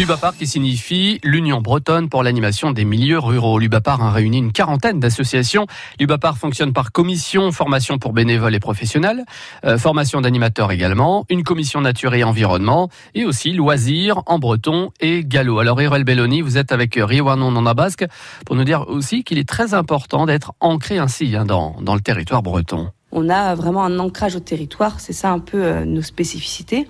[0.00, 3.58] L'UBAPAR qui signifie l'Union bretonne pour l'animation des milieux ruraux.
[3.58, 5.66] L'UBAPAR a réuni une quarantaine d'associations.
[5.98, 9.26] L'UBAPAR fonctionne par commission, formation pour bénévoles et professionnels,
[9.66, 15.22] euh, formation d'animateurs également, une commission nature et environnement et aussi loisirs en breton et
[15.22, 15.58] gallo.
[15.58, 18.06] Alors Erel Belloni, vous êtes avec Riwanon en basque
[18.46, 22.00] pour nous dire aussi qu'il est très important d'être ancré ainsi hein, dans, dans le
[22.00, 26.02] territoire breton on a vraiment un ancrage au territoire, c'est ça un peu euh, nos
[26.02, 26.86] spécificités.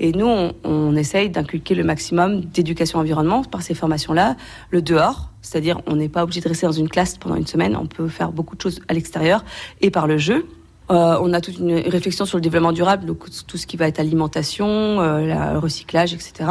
[0.00, 0.26] Et nous,
[0.64, 4.36] on, essaye d'inculquer le maximum d'éducation environnement par ces formations-là,
[4.70, 7.76] le dehors, c'est-à-dire on n'est pas obligé de rester dans une classe pendant une semaine,
[7.76, 9.42] on peut faire beaucoup de choses à l'extérieur
[9.80, 10.46] et par le jeu.
[10.90, 13.88] Euh, on a toute une réflexion sur le développement durable, donc tout ce qui va
[13.88, 16.44] être alimentation, euh, le recyclage, etc.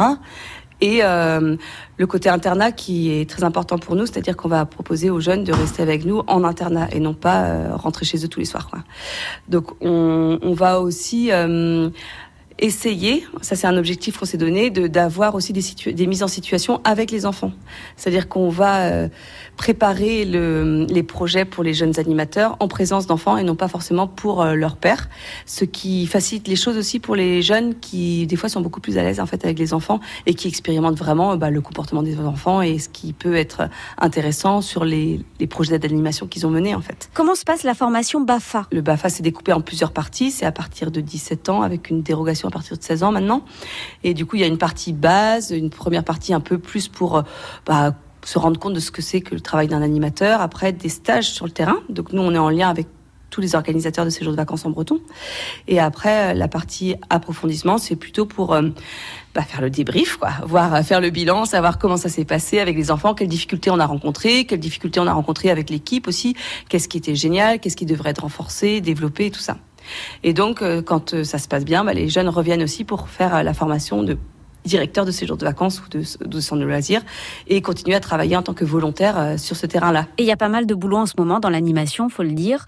[0.82, 1.56] Et euh,
[1.96, 5.44] le côté internat qui est très important pour nous, c'est-à-dire qu'on va proposer aux jeunes
[5.44, 8.46] de rester avec nous en internat et non pas euh, rentrer chez eux tous les
[8.46, 8.68] soirs.
[8.68, 8.80] Quoi.
[9.48, 11.88] Donc on, on va aussi euh,
[12.62, 16.28] essayer, ça c'est un objectif qu'on s'est donné, de d'avoir aussi des, des mises en
[16.28, 17.50] situation avec les enfants.
[17.96, 19.08] C'est-à-dire qu'on va euh,
[19.56, 24.06] préparer le, les projets pour les jeunes animateurs en présence d'enfants et non pas forcément
[24.06, 25.10] pour euh, leur père,
[25.44, 28.96] ce qui facilite les choses aussi pour les jeunes qui des fois sont beaucoup plus
[28.96, 32.18] à l'aise en fait avec les enfants et qui expérimentent vraiment bah, le comportement des
[32.20, 33.62] enfants et ce qui peut être
[33.98, 37.10] intéressant sur les, les projets d'animation qu'ils ont menés en fait.
[37.12, 38.66] Comment se passe la formation BAFA?
[38.70, 42.02] Le BAFA c'est découpé en plusieurs parties, c'est à partir de 17 ans avec une
[42.02, 43.44] dérogation partir de 16 ans maintenant.
[44.04, 46.88] Et du coup, il y a une partie base, une première partie un peu plus
[46.88, 47.22] pour euh,
[47.66, 50.40] bah, se rendre compte de ce que c'est que le travail d'un animateur.
[50.40, 51.78] Après, des stages sur le terrain.
[51.88, 52.86] Donc nous, on est en lien avec
[53.30, 55.00] tous les organisateurs de séjours de vacances en breton.
[55.66, 58.68] Et après, euh, la partie approfondissement, c'est plutôt pour euh,
[59.34, 62.90] bah, faire le débrief, voir faire le bilan, savoir comment ça s'est passé avec les
[62.90, 66.36] enfants, quelles difficultés on a rencontrées, quelles difficultés on a rencontrées avec l'équipe aussi,
[66.68, 69.56] qu'est-ce qui était génial, qu'est-ce qui devrait être renforcé, développé, tout ça.
[70.22, 73.08] Et donc, euh, quand euh, ça se passe bien, bah, les jeunes reviennent aussi pour
[73.08, 74.16] faire euh, la formation de
[74.64, 77.02] directeur de séjour de vacances ou de, de centre de loisirs
[77.48, 80.06] et continuer à travailler en tant que volontaire sur ce terrain-là.
[80.18, 82.32] Et il y a pas mal de boulot en ce moment dans l'animation, faut le
[82.32, 82.66] dire.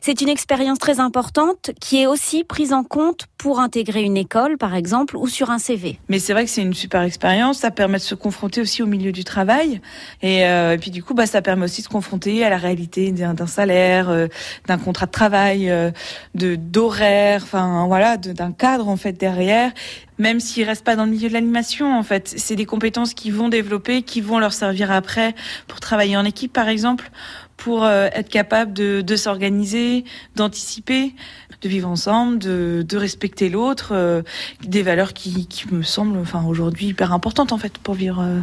[0.00, 4.56] C'est une expérience très importante qui est aussi prise en compte pour intégrer une école,
[4.56, 5.98] par exemple, ou sur un CV.
[6.08, 7.58] Mais c'est vrai que c'est une super expérience.
[7.58, 9.80] Ça permet de se confronter aussi au milieu du travail.
[10.22, 12.56] Et, euh, et puis du coup, bah, ça permet aussi de se confronter à la
[12.56, 14.28] réalité d'un salaire, euh,
[14.68, 15.90] d'un contrat de travail, euh,
[16.34, 19.72] de d'horaire, enfin voilà, d'un cadre en fait derrière.
[20.18, 23.30] Même s'ils restent pas dans le milieu de l'animation, en fait, c'est des compétences qui
[23.30, 25.34] vont développer, qui vont leur servir après
[25.66, 27.10] pour travailler en équipe, par exemple
[27.56, 30.04] pour euh, être capable de, s'organiser,
[30.34, 31.14] d'anticiper,
[31.62, 34.22] de vivre ensemble, de, respecter l'autre, euh,
[34.62, 38.20] des valeurs qui, me semblent, enfin aujourd'hui hyper importantes en fait pour vivre.
[38.20, 38.40] Euh,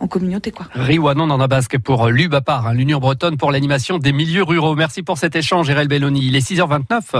[0.00, 0.66] en communauté quoi.
[0.74, 4.74] Riwanon en basque pour l'UBAPAR, hein, l'Union bretonne pour l'animation des milieux ruraux.
[4.74, 6.26] Merci pour cet échange, Erel Belloni.
[6.26, 7.04] Il est 6h29.